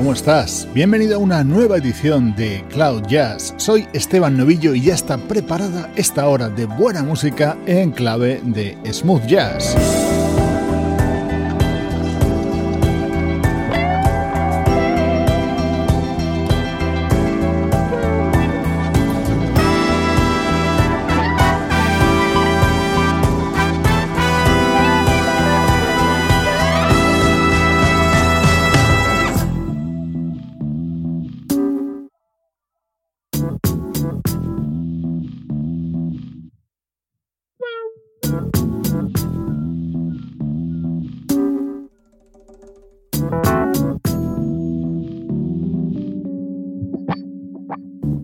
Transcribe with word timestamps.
¿Cómo 0.00 0.14
estás? 0.14 0.66
Bienvenido 0.72 1.16
a 1.16 1.18
una 1.18 1.44
nueva 1.44 1.76
edición 1.76 2.34
de 2.34 2.64
Cloud 2.70 3.02
Jazz. 3.06 3.52
Soy 3.58 3.86
Esteban 3.92 4.34
Novillo 4.34 4.74
y 4.74 4.80
ya 4.80 4.94
está 4.94 5.18
preparada 5.18 5.92
esta 5.94 6.26
hora 6.26 6.48
de 6.48 6.64
buena 6.64 7.02
música 7.02 7.58
en 7.66 7.90
clave 7.90 8.40
de 8.42 8.78
smooth 8.90 9.26
jazz. 9.26 9.76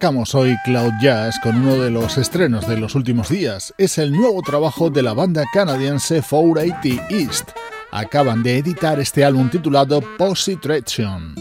arrancamos 0.00 0.34
hoy 0.34 0.56
Cloud 0.64 0.94
Jazz 0.98 1.38
con 1.40 1.56
uno 1.56 1.76
de 1.76 1.90
los 1.90 2.16
estrenos 2.16 2.66
de 2.66 2.78
los 2.78 2.94
últimos 2.94 3.28
días. 3.28 3.74
Es 3.76 3.98
el 3.98 4.12
nuevo 4.12 4.40
trabajo 4.40 4.88
de 4.88 5.02
la 5.02 5.12
banda 5.12 5.44
canadiense 5.52 6.22
480 6.22 7.06
East. 7.10 7.50
Acaban 7.90 8.42
de 8.42 8.56
editar 8.56 8.98
este 8.98 9.26
álbum 9.26 9.50
titulado 9.50 10.00
Positration. 10.16 11.34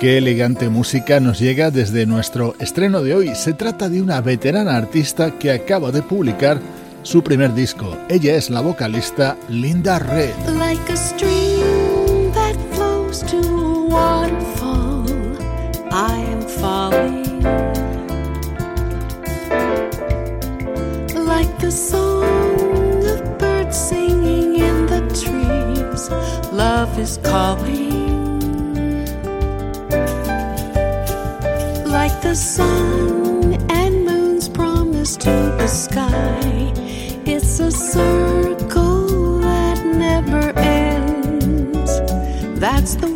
Qué 0.00 0.18
elegante 0.18 0.68
música 0.68 1.20
nos 1.20 1.38
llega 1.38 1.70
desde 1.70 2.06
nuestro 2.06 2.56
estreno 2.58 3.02
de 3.02 3.14
hoy. 3.14 3.34
Se 3.36 3.52
trata 3.52 3.88
de 3.88 4.02
una 4.02 4.20
veterana 4.20 4.76
artista 4.76 5.38
que 5.38 5.52
acaba 5.52 5.92
de 5.92 6.02
publicar 6.02 6.60
su 7.04 7.22
primer 7.22 7.54
disco. 7.54 7.96
Ella 8.08 8.34
es 8.34 8.50
la 8.50 8.60
vocalista 8.60 9.36
Linda 9.48 9.98
Red. 9.98 10.34
Like 10.58 10.92
a 10.92 10.96
stream 10.96 12.32
that 12.32 12.56
flows 12.72 13.22
to 13.24 13.38
a 13.38 13.84
waterfall, 13.86 15.06
I 15.92 16.18
am 16.32 16.42
falling. 16.42 17.42
Like 21.14 21.58
the 21.58 21.70
song 21.70 23.04
of 23.06 23.38
birds 23.38 23.76
singing 23.76 24.56
in 24.56 24.86
the 24.86 25.02
trees, 25.14 26.10
love 26.52 26.98
is 26.98 27.18
calling. 27.22 28.02
Like 31.86 32.20
the 32.22 32.34
sun 32.34 33.54
and 33.70 34.04
moon's 34.04 34.48
promise 34.48 35.16
to 35.18 35.30
the 35.58 35.68
sky 35.68 36.53
circle 37.74 39.38
that 39.40 39.84
never 39.84 40.58
ends. 40.58 42.00
That's 42.60 42.94
the 42.96 43.13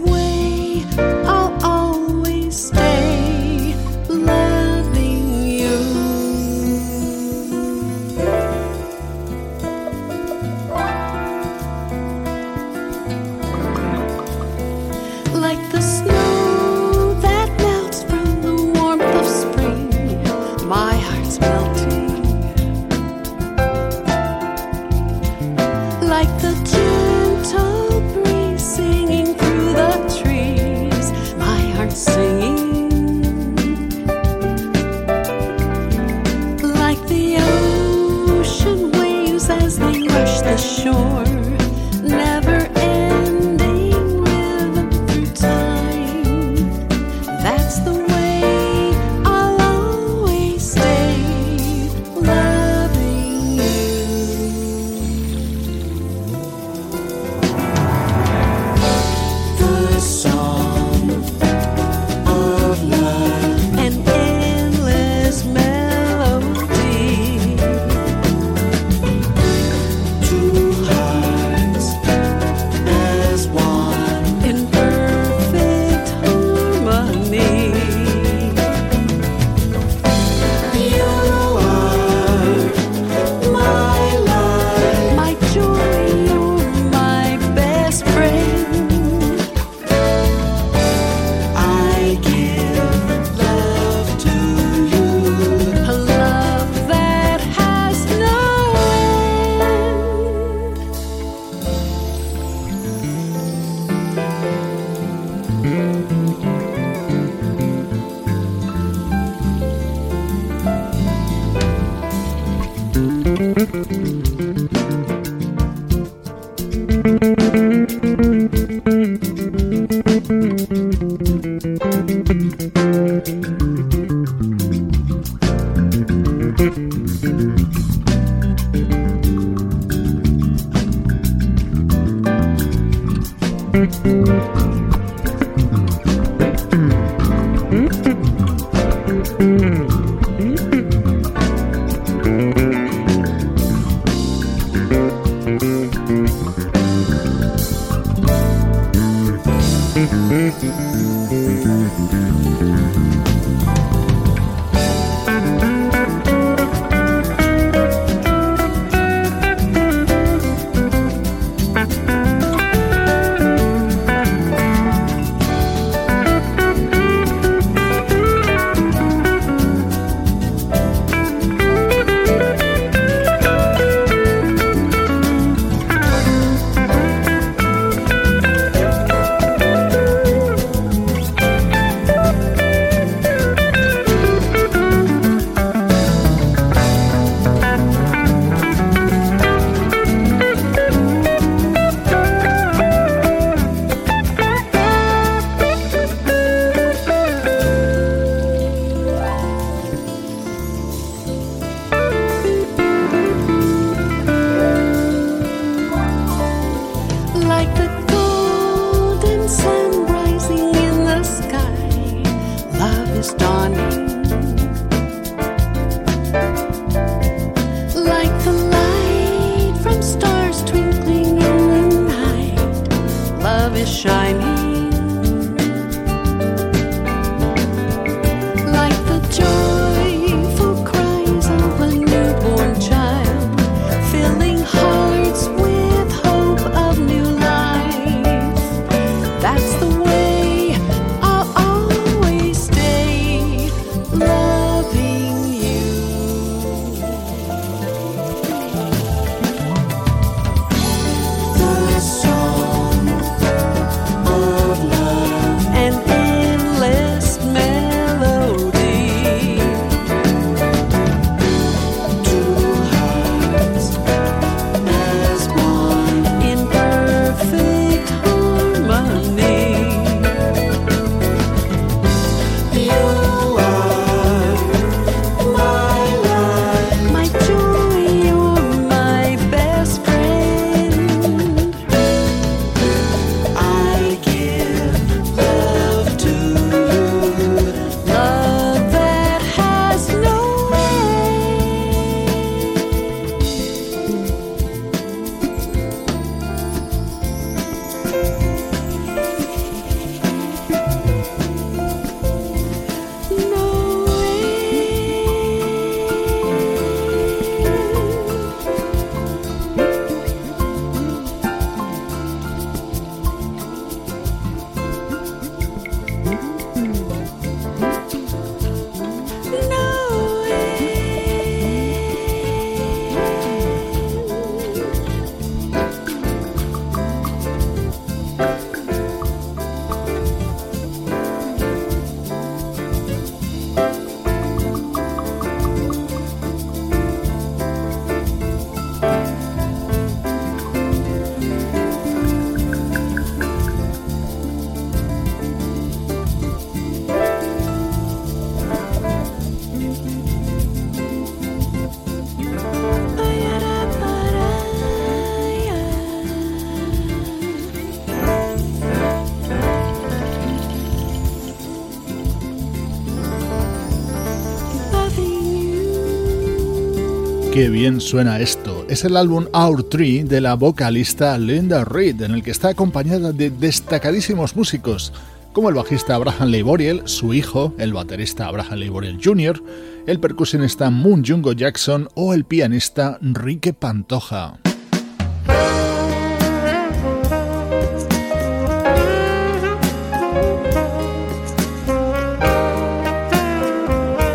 Qué 367.59 367.71
bien 367.71 368.01
suena 368.01 368.39
esto. 368.39 368.87
Es 368.89 369.03
el 369.03 369.17
álbum 369.17 369.47
Our 369.53 369.83
Tree 369.83 370.23
de 370.23 370.41
la 370.41 370.55
vocalista 370.55 371.37
Linda 371.37 371.85
Reed, 371.85 372.23
en 372.23 372.31
el 372.31 372.45
que 372.45 372.53
está 372.53 372.69
acompañada 372.69 373.33
de 373.33 373.51
destacadísimos 373.51 374.55
músicos, 374.55 375.13
como 375.53 375.69
el 375.69 375.75
bajista 375.75 376.15
Abraham 376.15 376.51
Leiboriel, 376.51 377.03
su 377.07 377.35
hijo, 377.35 377.75
el 377.77 377.93
baterista 377.93 378.47
Abraham 378.47 378.79
Leiboriel 378.79 379.19
Jr., 379.21 379.61
el 380.07 380.21
percusionista 380.21 380.89
Moon 380.91 381.25
Jungo 381.27 381.53
Jackson 381.53 382.09
o 382.15 382.33
el 382.33 382.45
pianista 382.45 383.19
Enrique 383.21 383.73
Pantoja. 383.73 384.61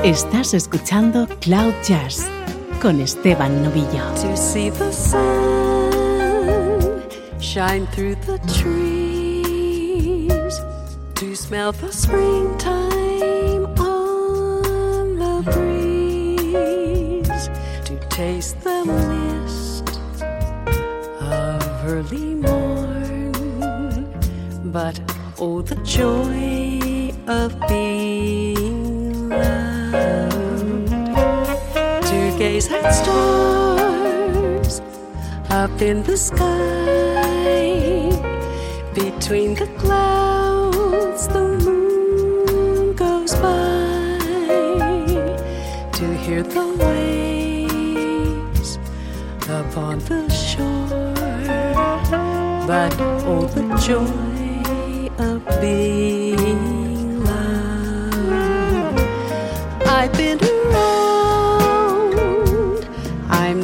Estás 0.03 0.53
escuchando 0.53 1.25
Cloud 1.39 1.71
Jazz 1.87 2.27
con 2.83 2.99
Esteban 2.99 3.63
Novillo. 3.63 4.13
To 4.21 4.35
see 4.35 4.69
the 4.69 4.91
sun 4.91 5.89
shine 7.39 7.87
through 7.87 8.15
the 8.15 8.37
trees, 8.59 10.25
to 11.15 11.33
smell 11.33 11.71
the 11.71 11.93
springtime 11.93 13.65
on 13.79 15.15
the 15.15 15.41
breeze, 15.53 17.49
to 17.85 17.95
taste 18.09 18.59
the 18.65 18.83
mist 18.83 19.87
of 21.21 21.63
early 21.85 22.35
morn. 22.35 23.31
But 24.73 24.99
oh, 25.39 25.61
the 25.61 25.77
joy 25.85 27.13
of 27.27 27.57
being 27.69 28.12
at 32.53 32.91
stars 32.91 34.79
up 35.49 35.81
in 35.81 36.03
the 36.03 36.15
sky. 36.15 36.43
Between 38.93 39.55
the 39.55 39.65
clouds, 39.79 41.27
the 41.29 41.47
moon 41.65 42.95
goes 42.95 43.33
by. 43.37 44.19
To 45.93 46.05
hear 46.15 46.43
the 46.43 46.67
waves 46.83 48.77
upon 49.49 49.97
the 50.09 50.29
shore. 50.29 51.13
But 52.67 52.93
oh, 53.25 53.47
the 53.47 53.63
joy 53.87 55.09
of 55.17 55.41
being 55.59 56.42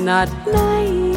not 0.10 0.28
nice. 0.48 1.09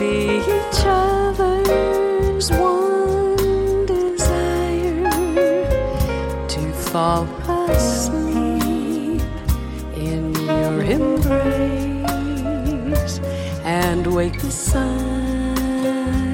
Be 0.00 0.38
each 0.38 0.82
other's 0.86 2.50
one 2.52 3.84
desire 3.84 5.10
to 6.48 6.72
fall 6.72 7.26
asleep 7.68 9.20
in 9.94 10.34
your 10.34 10.82
embrace 10.96 12.00
and 13.62 14.06
wake 14.06 14.40
beside 14.40 16.29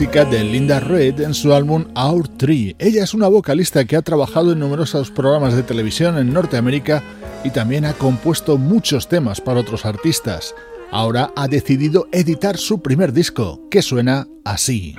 de 0.00 0.42
Linda 0.44 0.80
Reed 0.80 1.20
en 1.20 1.34
su 1.34 1.52
álbum 1.52 1.84
Our 1.94 2.26
Tree. 2.26 2.74
Ella 2.78 3.04
es 3.04 3.12
una 3.12 3.28
vocalista 3.28 3.84
que 3.84 3.96
ha 3.96 4.02
trabajado 4.02 4.52
en 4.52 4.58
numerosos 4.58 5.10
programas 5.10 5.54
de 5.54 5.62
televisión 5.62 6.16
en 6.16 6.32
Norteamérica 6.32 7.02
y 7.44 7.50
también 7.50 7.84
ha 7.84 7.92
compuesto 7.92 8.56
muchos 8.56 9.08
temas 9.08 9.42
para 9.42 9.60
otros 9.60 9.84
artistas. 9.84 10.54
Ahora 10.90 11.32
ha 11.36 11.48
decidido 11.48 12.08
editar 12.12 12.56
su 12.56 12.80
primer 12.80 13.12
disco, 13.12 13.68
que 13.70 13.82
suena 13.82 14.26
así. 14.42 14.96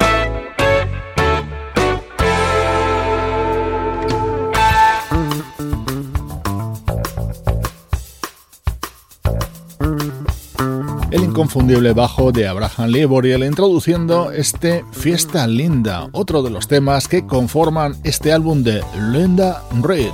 Inconfundible 11.41 11.93
bajo 11.93 12.31
de 12.31 12.47
Abraham 12.47 12.91
Leiboriel 12.91 13.43
introduciendo 13.43 14.31
este 14.31 14.85
Fiesta 14.91 15.47
Linda, 15.47 16.07
otro 16.11 16.43
de 16.43 16.51
los 16.51 16.67
temas 16.67 17.07
que 17.07 17.25
conforman 17.25 17.95
este 18.03 18.31
álbum 18.31 18.61
de 18.61 18.83
Linda 19.11 19.63
Reed. 19.81 20.11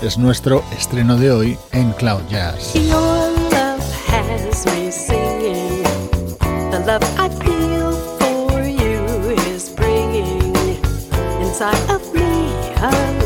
Es 0.00 0.16
nuestro 0.16 0.64
estreno 0.74 1.18
de 1.18 1.32
hoy 1.32 1.58
en 1.72 1.92
Cloud 1.92 2.22
Jazz. 2.30 2.72
Your 2.72 2.96
love 6.86 7.02
has 12.80 13.19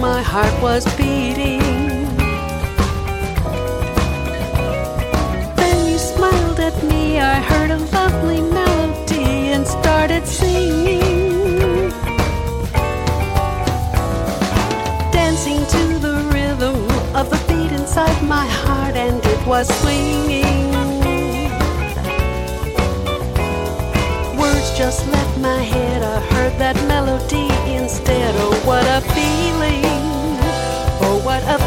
my 0.00 0.22
heart 0.22 0.62
was 0.62 0.84
beating. 0.96 1.60
Then 5.56 5.90
you 5.90 5.98
smiled 5.98 6.60
at 6.60 6.76
me, 6.84 7.18
I 7.18 7.34
heard 7.40 7.70
a 7.70 7.78
lovely 7.78 8.40
melody 8.42 9.52
and 9.54 9.66
started 9.66 10.26
singing. 10.26 11.90
Dancing 15.12 15.64
to 15.74 15.98
the 15.98 16.16
rhythm 16.32 16.76
of 17.16 17.30
the 17.30 17.40
beat 17.48 17.72
inside 17.72 18.22
my 18.22 18.46
heart, 18.46 18.96
and 18.96 19.24
it 19.24 19.46
was 19.46 19.66
swinging. 19.80 20.72
Words 24.38 24.76
just 24.76 25.06
left 25.08 25.38
my 25.38 25.60
head, 25.62 26.02
I 26.02 26.20
heard 26.34 26.58
that 26.58 26.76
melody 26.86 27.48
instead. 27.74 28.34
Oh, 28.38 28.60
what 28.66 28.84
a 28.84 29.00
beat! 29.14 29.45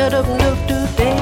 shut 0.00 0.14
up 0.14 0.26
no 0.42 0.50
do 0.70 0.78
day. 0.96 1.20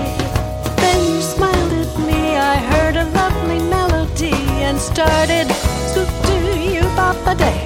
Then 0.82 0.98
you 1.10 1.20
smiled 1.20 1.72
at 1.82 1.92
me, 2.06 2.20
I 2.36 2.56
heard 2.70 2.94
a 2.94 3.06
lovely 3.20 3.60
melody 3.76 4.38
and 4.66 4.78
started 4.78 5.46
to 5.94 6.00
do 6.28 6.38
you 6.74 6.82
bop 6.98 7.18
a 7.26 7.34
day, 7.44 7.60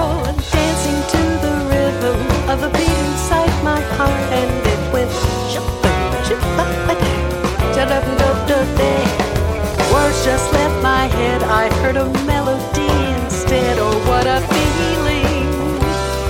oh, 0.00 0.16
dancing 0.54 1.00
to 1.12 1.22
the 1.44 1.54
rhythm 1.72 2.20
of 2.52 2.58
a 2.68 2.70
beat 2.78 2.98
inside 3.08 3.54
my 3.70 3.80
heart, 3.96 4.26
and 4.40 4.52
it 4.72 4.82
went 4.94 5.12
shoot 5.50 5.60
up 5.60 6.46
a 6.92 6.96
day, 7.04 7.20
day. 8.80 9.02
Words 9.92 10.18
just 10.24 10.46
left 10.56 10.76
my 10.82 11.04
head. 11.18 11.42
I 11.42 11.64
heard 11.80 11.96
a 11.96 12.06
melody 12.32 12.94
instead. 13.20 13.76
Oh, 13.78 13.96
what 14.08 14.26
a 14.36 14.40
feeling! 14.52 15.48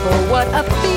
Oh, 0.08 0.30
what 0.32 0.48
a 0.48 0.64
feeling! 0.80 0.95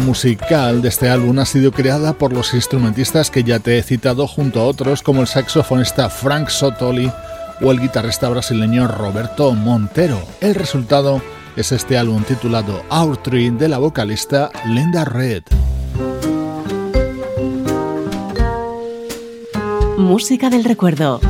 Musical 0.00 0.82
de 0.82 0.88
este 0.88 1.08
álbum 1.08 1.38
ha 1.38 1.46
sido 1.46 1.72
creada 1.72 2.12
por 2.12 2.32
los 2.32 2.54
instrumentistas 2.54 3.30
que 3.30 3.42
ya 3.42 3.58
te 3.58 3.78
he 3.78 3.82
citado 3.82 4.26
junto 4.26 4.60
a 4.60 4.64
otros 4.64 5.02
como 5.02 5.22
el 5.22 5.26
saxofonista 5.26 6.10
Frank 6.10 6.48
Sotoli 6.48 7.10
o 7.62 7.70
el 7.70 7.80
guitarrista 7.80 8.28
brasileño 8.28 8.88
Roberto 8.88 9.52
Montero. 9.54 10.20
El 10.40 10.54
resultado 10.54 11.22
es 11.56 11.72
este 11.72 11.96
álbum 11.96 12.22
titulado 12.24 12.82
Our 12.90 13.16
Tree 13.16 13.50
de 13.50 13.68
la 13.68 13.78
vocalista 13.78 14.50
Linda 14.66 15.04
Red. 15.04 15.44
Música 19.96 20.50
del 20.50 20.64
recuerdo. 20.64 21.20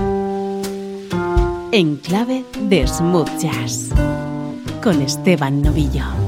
En 1.72 1.96
clave 1.96 2.44
de 2.62 2.86
smooth 2.86 3.30
jazz. 3.38 3.90
Con 4.82 5.02
Esteban 5.02 5.62
Novillo. 5.62 6.25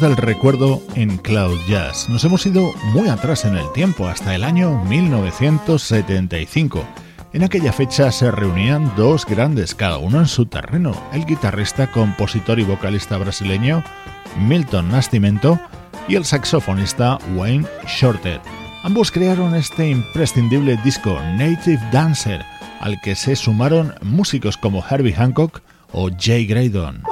Del 0.00 0.16
recuerdo 0.16 0.82
en 0.94 1.18
Cloud 1.18 1.58
Jazz. 1.68 2.08
Nos 2.08 2.24
hemos 2.24 2.44
ido 2.46 2.72
muy 2.92 3.08
atrás 3.08 3.44
en 3.44 3.56
el 3.56 3.70
tiempo, 3.72 4.08
hasta 4.08 4.34
el 4.34 4.42
año 4.42 4.82
1975. 4.84 6.84
En 7.32 7.44
aquella 7.44 7.72
fecha 7.72 8.10
se 8.10 8.30
reunían 8.30 8.92
dos 8.96 9.24
grandes, 9.24 9.74
cada 9.74 9.98
uno 9.98 10.18
en 10.18 10.26
su 10.26 10.46
terreno, 10.46 11.00
el 11.12 11.26
guitarrista, 11.26 11.92
compositor 11.92 12.58
y 12.58 12.64
vocalista 12.64 13.18
brasileño 13.18 13.84
Milton 14.38 14.88
Nascimento 14.88 15.60
y 16.08 16.16
el 16.16 16.24
saxofonista 16.24 17.18
Wayne 17.36 17.66
Shorter. 17.86 18.40
Ambos 18.82 19.12
crearon 19.12 19.54
este 19.54 19.90
imprescindible 19.90 20.76
disco 20.82 21.20
Native 21.36 21.80
Dancer, 21.92 22.44
al 22.80 23.00
que 23.00 23.14
se 23.14 23.36
sumaron 23.36 23.94
músicos 24.02 24.56
como 24.56 24.84
Herbie 24.84 25.14
Hancock 25.14 25.62
o 25.92 26.10
Jay 26.18 26.46
Graydon. 26.46 27.03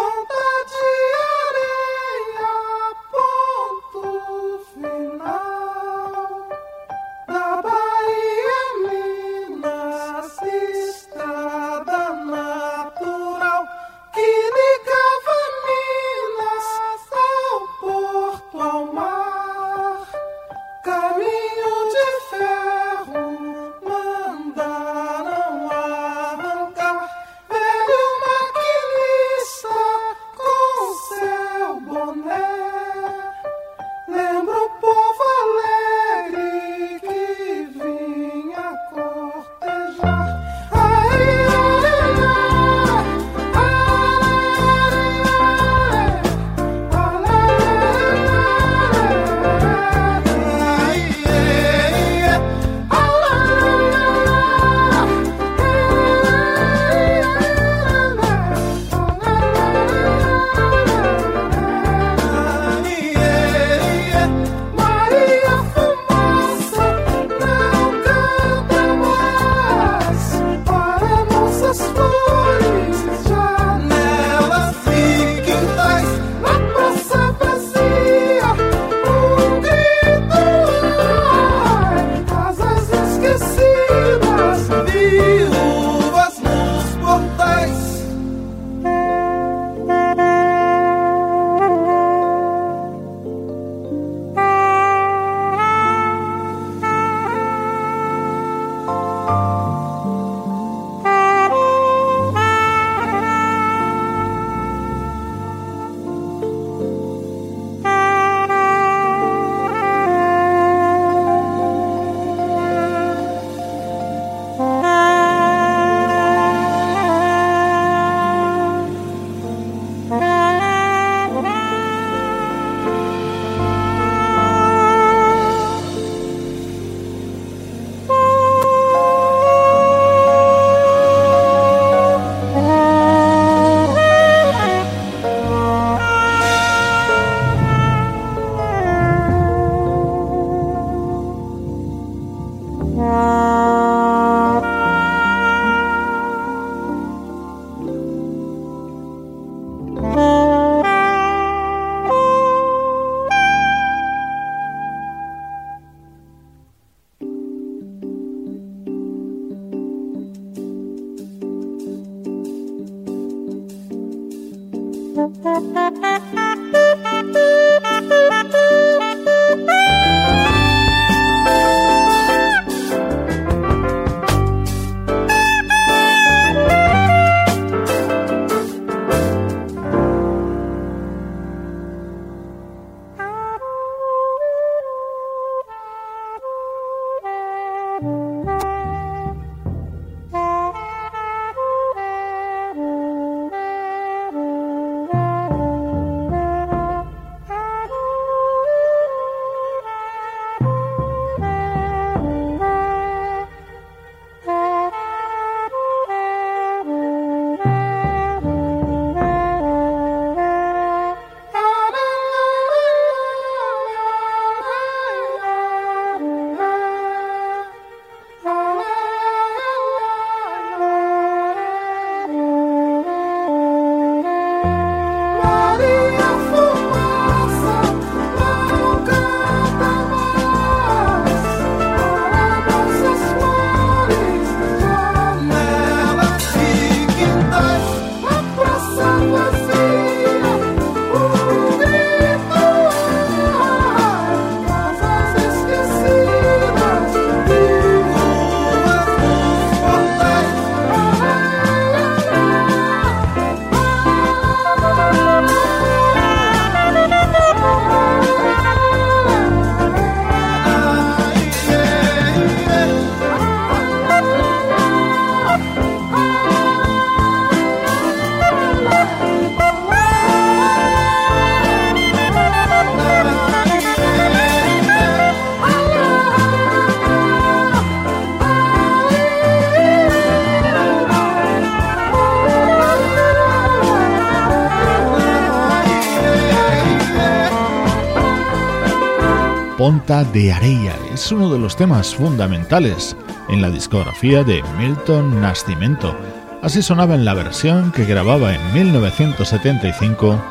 De 290.08 290.52
Areia. 290.52 290.96
Es 291.14 291.30
uno 291.30 291.48
de 291.52 291.60
los 291.60 291.76
temas 291.76 292.16
fundamentales 292.16 293.16
en 293.48 293.62
la 293.62 293.70
discografía 293.70 294.42
de 294.42 294.60
Milton 294.76 295.40
Nascimento. 295.40 296.16
Así 296.60 296.82
sonaba 296.82 297.14
en 297.14 297.24
la 297.24 297.34
versión 297.34 297.92
que 297.92 298.04
grababa 298.04 298.52
en 298.52 298.74
1975 298.74 300.42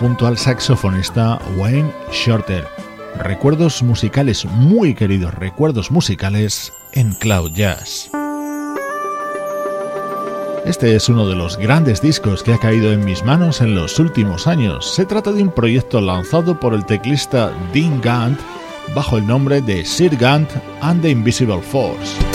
junto 0.00 0.26
al 0.26 0.38
saxofonista 0.38 1.38
Wayne 1.54 1.92
Shorter. 2.12 2.66
Recuerdos 3.18 3.82
musicales, 3.82 4.46
muy 4.46 4.94
queridos 4.94 5.34
recuerdos 5.34 5.90
musicales 5.90 6.72
en 6.92 7.12
Cloud 7.12 7.52
Jazz. 7.52 8.10
Este 10.64 10.96
es 10.96 11.10
uno 11.10 11.28
de 11.28 11.36
los 11.36 11.58
grandes 11.58 12.00
discos 12.00 12.42
que 12.42 12.54
ha 12.54 12.58
caído 12.58 12.90
en 12.90 13.04
mis 13.04 13.22
manos 13.22 13.60
en 13.60 13.74
los 13.74 13.98
últimos 13.98 14.46
años. 14.46 14.94
Se 14.94 15.04
trata 15.04 15.30
de 15.30 15.42
un 15.42 15.52
proyecto 15.52 16.00
lanzado 16.00 16.58
por 16.58 16.72
el 16.72 16.86
teclista 16.86 17.52
Dean 17.74 18.00
Gant 18.00 18.40
bajo 18.94 19.18
el 19.18 19.26
nombre 19.26 19.60
de 19.60 19.84
Sir 19.84 20.16
Gant 20.16 20.50
and 20.80 21.02
the 21.02 21.10
Invisible 21.10 21.60
Force. 21.60 22.33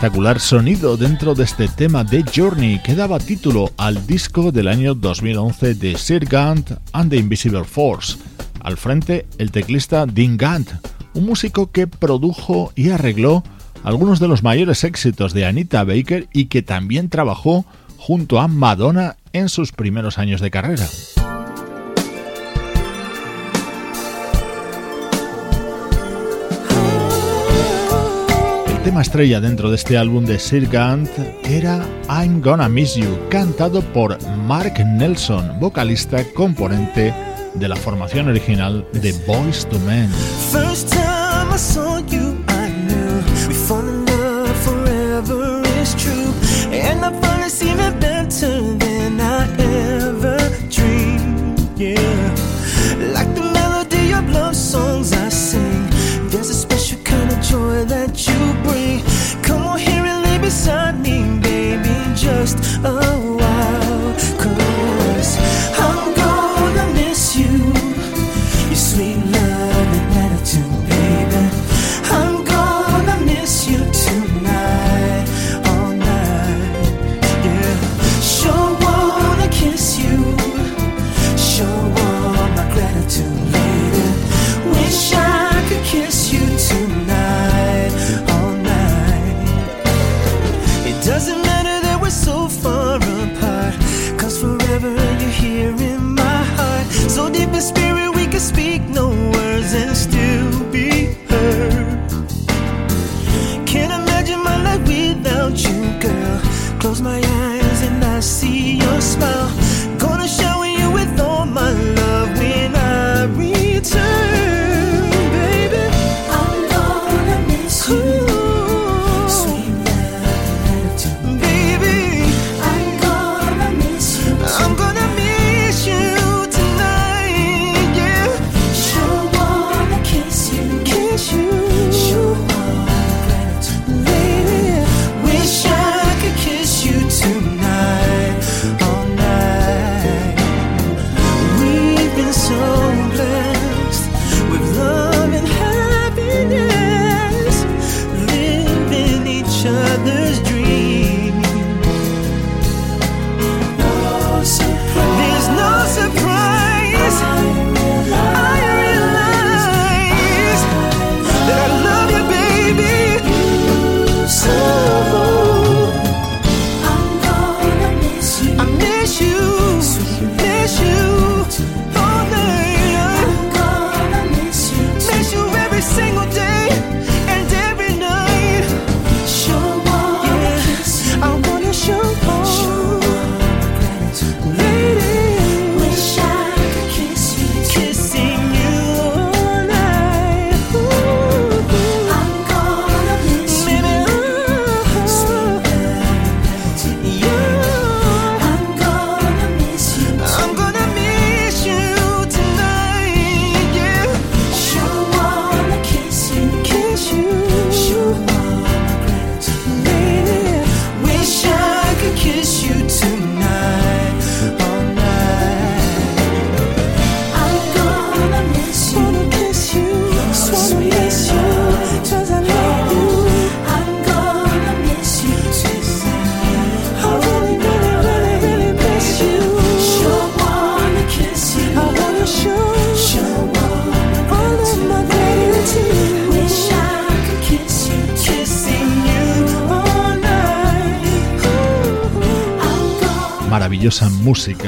Espectacular 0.00 0.40
sonido 0.40 0.96
dentro 0.96 1.34
de 1.34 1.44
este 1.44 1.68
tema 1.68 2.04
de 2.04 2.24
Journey 2.34 2.80
que 2.82 2.94
daba 2.94 3.18
título 3.18 3.70
al 3.76 4.06
disco 4.06 4.50
del 4.50 4.68
año 4.68 4.94
2011 4.94 5.74
de 5.74 5.94
Sir 5.98 6.24
Gant 6.24 6.70
and 6.94 7.10
the 7.10 7.18
Invisible 7.18 7.64
Force. 7.64 8.16
Al 8.62 8.78
frente, 8.78 9.26
el 9.36 9.50
teclista 9.50 10.06
Dean 10.06 10.38
Gant, 10.38 10.70
un 11.12 11.26
músico 11.26 11.70
que 11.70 11.86
produjo 11.86 12.72
y 12.74 12.88
arregló 12.88 13.44
algunos 13.84 14.20
de 14.20 14.28
los 14.28 14.42
mayores 14.42 14.84
éxitos 14.84 15.34
de 15.34 15.44
Anita 15.44 15.84
Baker 15.84 16.28
y 16.32 16.46
que 16.46 16.62
también 16.62 17.10
trabajó 17.10 17.66
junto 17.98 18.40
a 18.40 18.48
Madonna 18.48 19.18
en 19.34 19.50
sus 19.50 19.72
primeros 19.72 20.16
años 20.16 20.40
de 20.40 20.50
carrera. 20.50 20.86
Tema 28.90 29.02
estrella 29.02 29.40
dentro 29.40 29.70
de 29.70 29.76
este 29.76 29.96
álbum 29.96 30.24
de 30.24 30.36
Sir 30.40 30.68
Gant 30.68 31.08
era 31.44 31.86
I'm 32.08 32.42
Gonna 32.42 32.68
Miss 32.68 32.96
You, 32.96 33.20
cantado 33.30 33.82
por 33.82 34.20
Mark 34.48 34.84
Nelson, 34.84 35.60
vocalista 35.60 36.24
componente 36.34 37.14
de 37.54 37.68
la 37.68 37.76
formación 37.76 38.26
original 38.26 38.84
de 38.92 39.12
Boys 39.28 39.64
to 39.68 39.78
Men. 39.86 40.10
sun. 60.50 60.89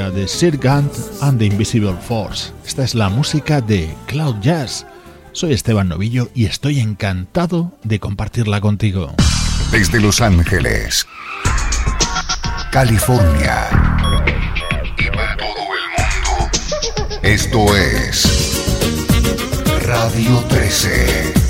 Música 0.03 0.19
de 0.19 0.27
Sir 0.27 0.57
Gant 0.57 0.91
and 1.21 1.39
the 1.39 1.45
Invisible 1.45 1.95
Force. 2.07 2.51
Esta 2.65 2.83
es 2.83 2.95
la 2.95 3.09
música 3.09 3.61
de 3.61 3.93
Cloud 4.07 4.35
Jazz. 4.41 4.85
Soy 5.31 5.53
Esteban 5.53 5.89
Novillo 5.89 6.29
y 6.33 6.45
estoy 6.45 6.79
encantado 6.79 7.71
de 7.83 7.99
compartirla 7.99 8.59
contigo. 8.59 9.13
Desde 9.71 9.99
Los 9.99 10.21
Ángeles, 10.21 11.05
California 12.71 13.69
y 14.97 15.15
para 15.15 15.37
todo 15.37 15.47
el 15.47 15.85
mundo. 15.97 17.19
Esto 17.21 17.75
es 17.75 18.61
Radio 19.85 20.43
13. 20.49 21.42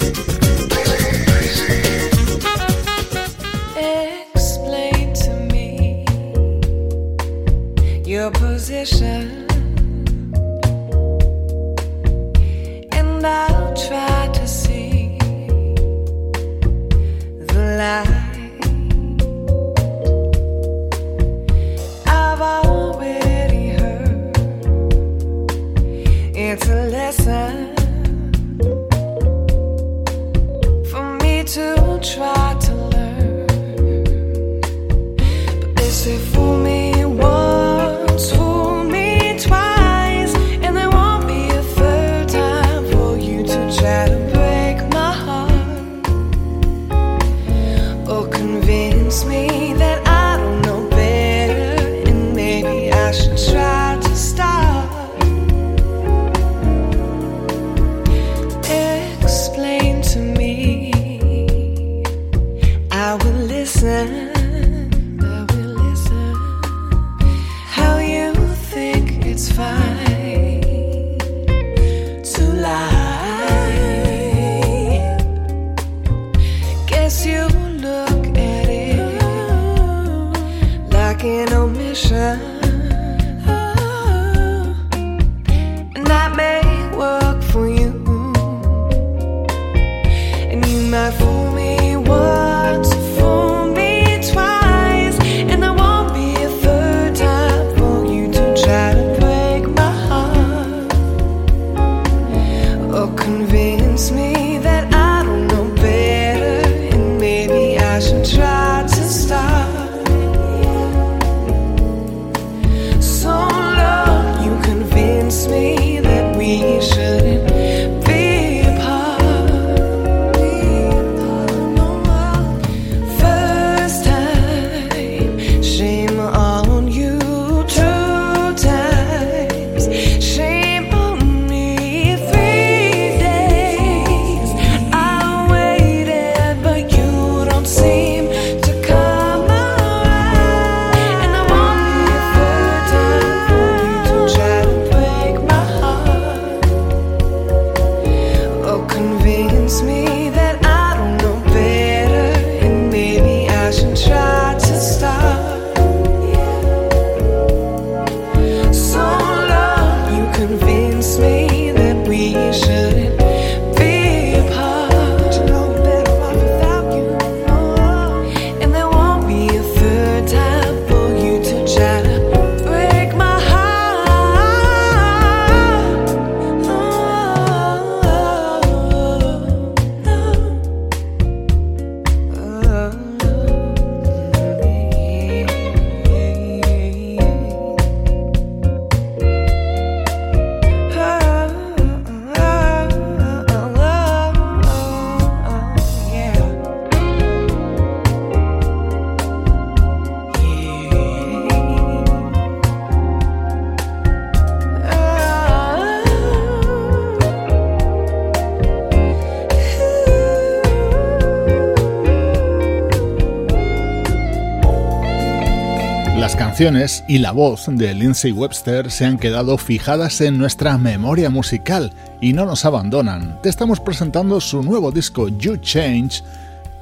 Canciones 216.63 217.03
y 217.09 217.17
la 217.17 217.33
voz 217.33 217.65
de 217.67 217.93
Lindsay 217.93 218.31
Webster 218.31 218.89
se 218.89 219.03
han 219.03 219.17
quedado 219.17 219.57
fijadas 219.57 220.21
en 220.21 220.37
nuestra 220.37 220.77
memoria 220.77 221.29
musical 221.29 221.91
y 222.21 222.31
no 222.31 222.45
nos 222.45 222.63
abandonan. 222.63 223.37
Te 223.41 223.49
estamos 223.49 223.81
presentando 223.81 224.39
su 224.39 224.63
nuevo 224.63 224.89
disco 224.89 225.27
You 225.27 225.57
Change, 225.57 226.23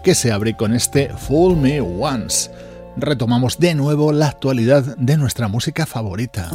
que 0.03 0.13
se 0.13 0.32
abre 0.32 0.55
con 0.55 0.75
este 0.75 1.09
Fool 1.09 1.57
Me 1.57 1.82
Once. 1.82 2.51
Retomamos 2.95 3.57
de 3.57 3.73
nuevo 3.73 4.11
la 4.11 4.27
actualidad 4.27 4.84
de 4.97 5.17
nuestra 5.17 5.47
música 5.47 5.88
favorita. 5.88 6.51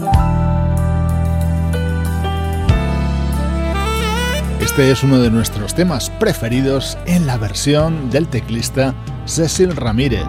Este 4.61 4.93
es 4.93 5.03
uno 5.03 5.19
de 5.19 5.33
nuestros 5.33 5.75
temas 5.75 6.11
preferidos 6.11 6.97
en 7.07 7.27
la 7.27 7.39
versión 7.39 8.09
del 8.09 8.29
teclista 8.29 8.95
Cecil 9.25 9.75
Ramírez. 9.75 10.23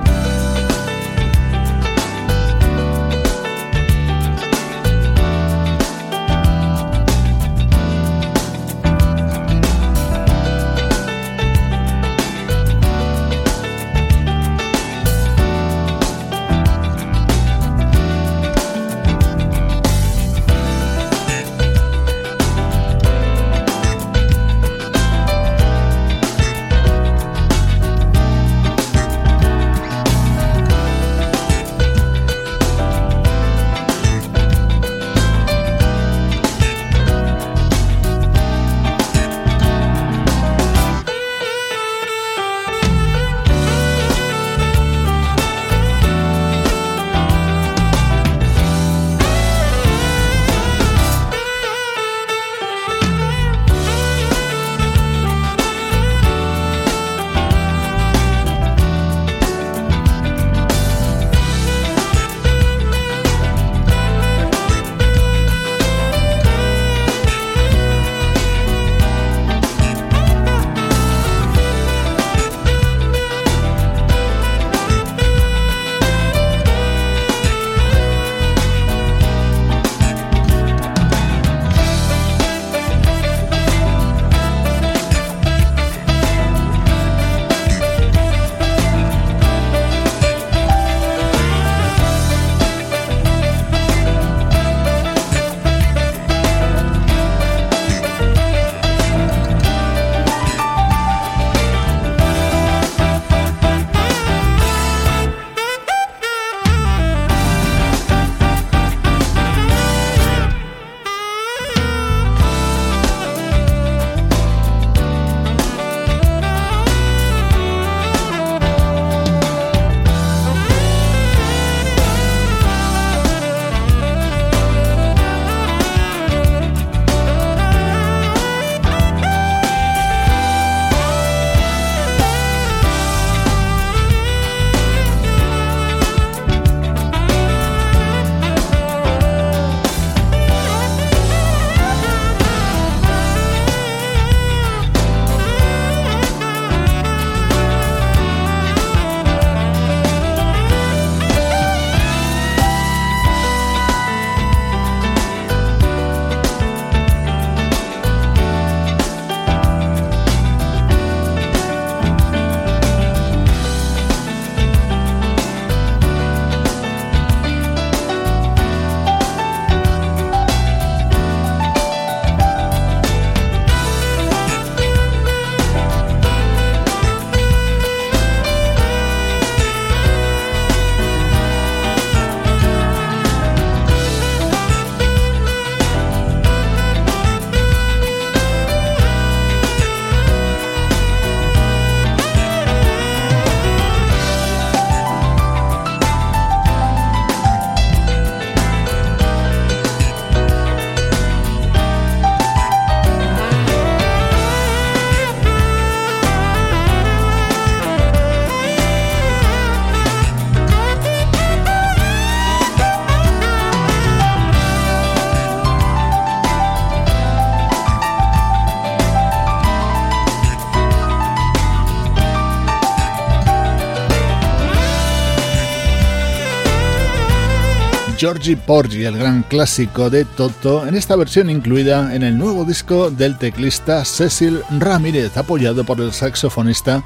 Georgie 228.18 228.58
Porgy, 228.58 229.06
el 229.06 229.16
gran 229.16 229.44
clásico 229.44 230.10
de 230.10 230.26
Toto, 230.26 230.88
en 230.88 230.96
esta 230.96 231.16
versión 231.16 231.52
incluida 231.52 232.16
en 232.16 232.24
el 232.24 232.36
nuevo 232.36 232.66
disco 232.66 233.12
del 233.12 233.38
teclista 233.38 234.04
Cecil 234.04 234.62
Ramírez, 234.80 235.38
apoyado 235.38 235.84
por 235.84 236.02
el 236.02 236.12
saxofonista 236.12 237.04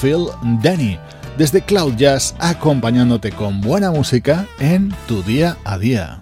Phil 0.00 0.26
Denny, 0.62 0.98
desde 1.36 1.62
Cloud 1.62 1.96
Jazz 1.96 2.36
acompañándote 2.38 3.32
con 3.32 3.60
buena 3.60 3.90
música 3.90 4.46
en 4.60 4.94
tu 5.08 5.24
día 5.24 5.56
a 5.64 5.78
día. 5.78 6.20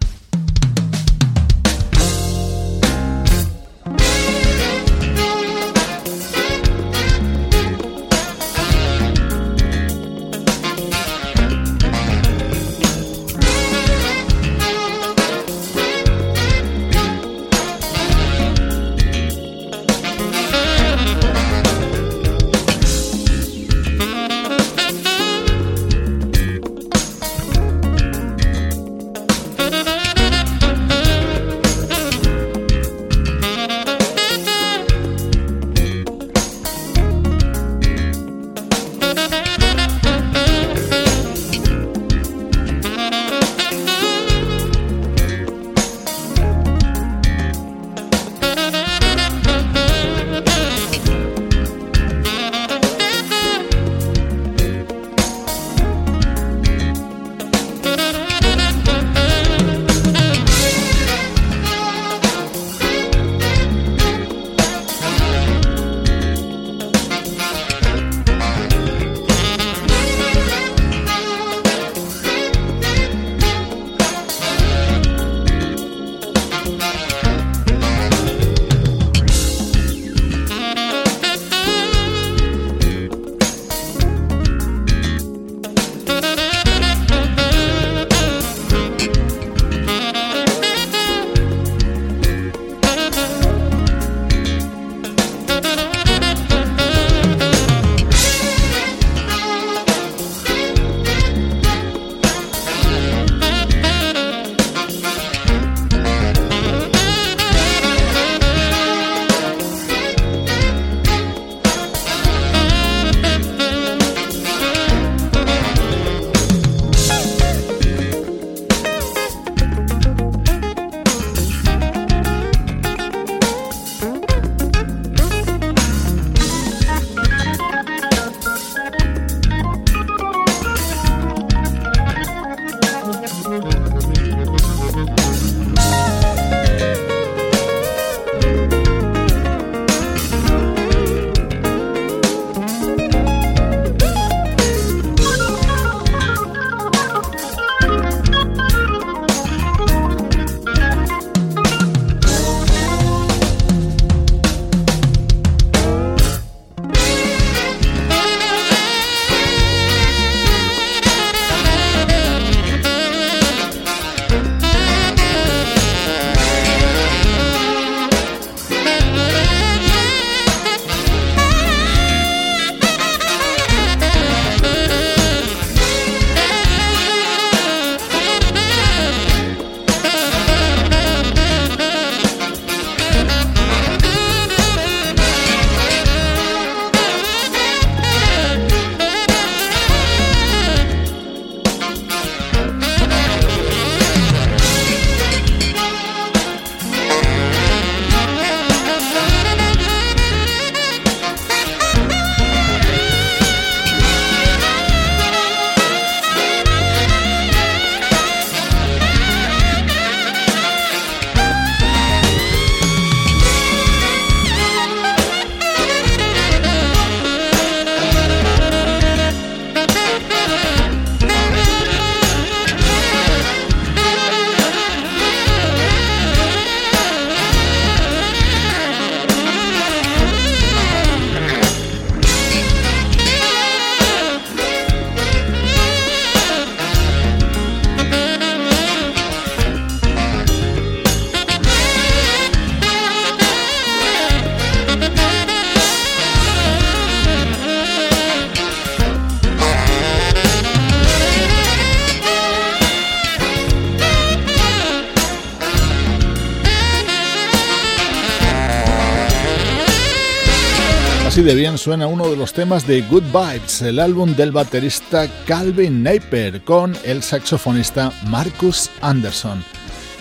De 261.50 261.56
bien 261.56 261.78
suena 261.78 262.06
uno 262.06 262.30
de 262.30 262.36
los 262.36 262.52
temas 262.52 262.86
de 262.86 263.02
Good 263.02 263.24
Vibes, 263.32 263.82
el 263.82 263.98
álbum 263.98 264.36
del 264.36 264.52
baterista 264.52 265.26
Calvin 265.46 266.00
Napier 266.00 266.62
con 266.62 266.96
el 267.02 267.24
saxofonista 267.24 268.12
Marcus 268.28 268.88
Anderson. 269.00 269.64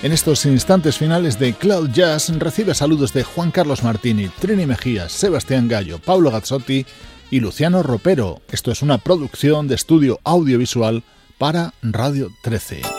En 0.01 0.11
estos 0.11 0.43
instantes 0.47 0.97
finales 0.97 1.38
de 1.38 1.53
Cloud 1.53 1.91
Jazz 1.91 2.32
recibe 2.39 2.73
saludos 2.73 3.13
de 3.13 3.23
Juan 3.23 3.51
Carlos 3.51 3.84
Martini, 3.84 4.30
Trini 4.39 4.65
Mejías, 4.65 5.11
Sebastián 5.11 5.67
Gallo, 5.67 5.99
Pablo 5.99 6.32
Gazzotti 6.32 6.88
y 7.30 7.39
Luciano 7.41 7.84
Ropero. 7.84 8.41
Esto 8.49 8.71
es 8.71 8.82
una 8.82 8.97
producción 8.97 9.67
de 9.67 9.75
estudio 9.75 10.19
audiovisual 10.23 11.03
para 11.38 11.75
Radio 11.84 12.32
13. 12.41 12.98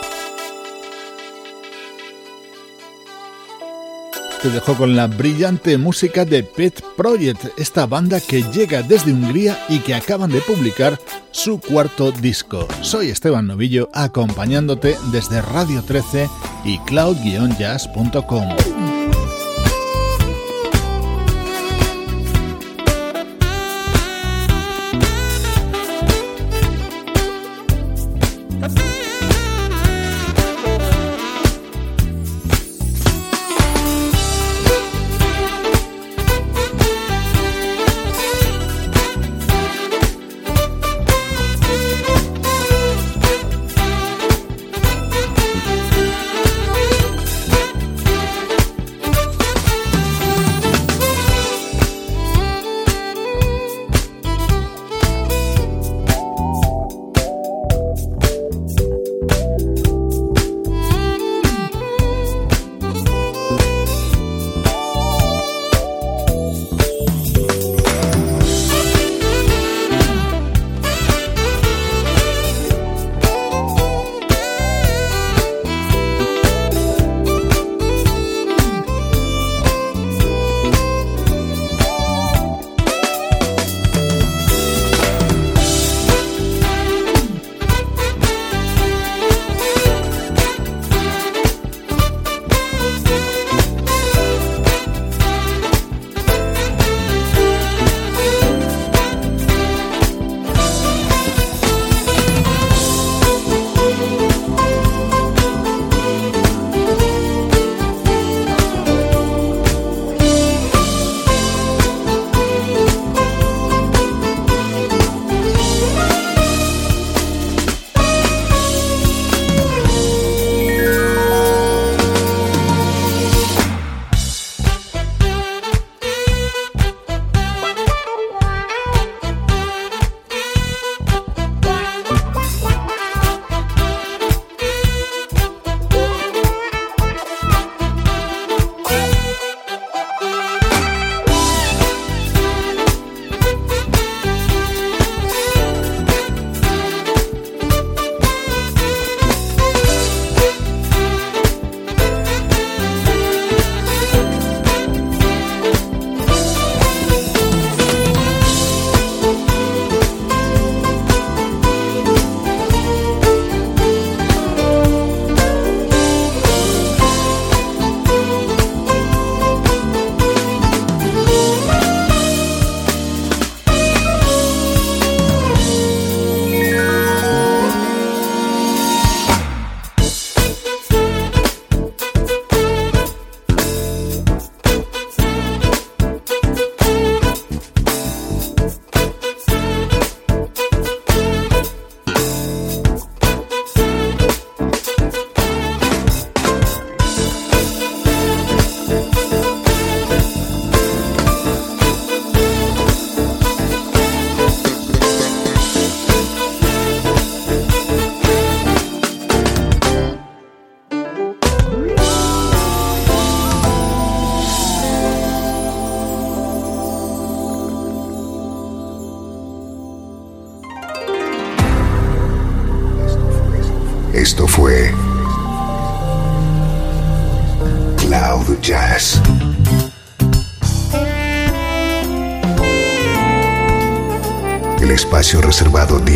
Te 4.42 4.50
dejo 4.50 4.74
con 4.74 4.96
la 4.96 5.06
brillante 5.06 5.76
música 5.76 6.24
de 6.24 6.42
Pet 6.42 6.82
Project, 6.96 7.58
esta 7.58 7.86
banda 7.86 8.20
que 8.20 8.42
llega 8.42 8.82
desde 8.82 9.12
Hungría 9.12 9.58
y 9.68 9.80
que 9.80 9.94
acaban 9.94 10.30
de 10.30 10.40
publicar 10.40 10.98
su 11.30 11.60
cuarto 11.60 12.12
disco. 12.12 12.66
Soy 12.80 13.10
Esteban 13.10 13.46
Novillo 13.46 13.88
acompañándote 13.92 14.96
desde 15.12 15.42
Radio 15.42 15.82
13 15.82 16.28
y 16.64 16.78
cloud-jazz.com. 16.80 18.99